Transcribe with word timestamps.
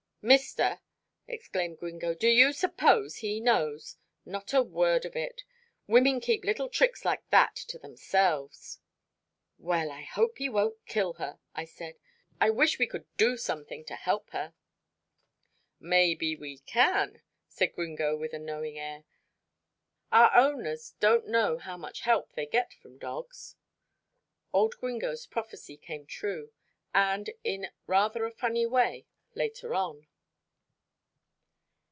"Mister," 0.23 0.81
exclaimed 1.27 1.79
Gringo, 1.79 2.13
"do 2.13 2.27
you 2.27 2.53
suppose 2.53 3.15
he 3.15 3.39
knows? 3.39 3.97
Not 4.23 4.53
a 4.53 4.61
word 4.61 5.03
of 5.03 5.15
it. 5.15 5.43
Women 5.87 6.19
keep 6.19 6.45
little 6.45 6.69
tricks 6.69 7.03
like 7.03 7.27
that 7.31 7.55
to 7.55 7.79
themselves." 7.79 8.77
"Well, 9.57 9.89
I 9.89 10.03
hope 10.03 10.37
he 10.37 10.47
won't 10.47 10.85
kill 10.85 11.13
her," 11.13 11.39
I 11.55 11.65
said. 11.65 11.97
"I 12.39 12.51
wish 12.51 12.77
we 12.77 12.85
could 12.85 13.07
do 13.17 13.35
something 13.35 13.83
to 13.85 13.95
help 13.95 14.29
her." 14.29 14.53
"Maybe 15.79 16.35
we 16.35 16.59
can," 16.59 17.23
said 17.47 17.73
Gringo 17.73 18.15
with 18.15 18.33
a 18.33 18.37
knowing 18.37 18.77
air. 18.77 19.05
"Our 20.11 20.31
owners 20.35 20.93
don't 20.99 21.27
know 21.27 21.57
how 21.57 21.77
much 21.77 22.01
help 22.01 22.33
they 22.33 22.45
get 22.45 22.75
from 22.75 22.99
dogs." 22.99 23.55
Old 24.53 24.77
Gringo's 24.79 25.25
prophecy 25.25 25.77
came 25.77 26.05
true, 26.05 26.51
and 26.93 27.31
in 27.43 27.71
rather 27.87 28.23
a 28.25 28.31
funny 28.31 28.67
way, 28.67 29.07
later 29.33 29.73
on. 29.73 30.05